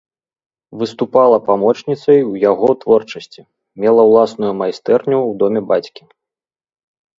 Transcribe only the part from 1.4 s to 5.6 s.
памочніцай ў яго творчасці, мела ўласную майстэрню ў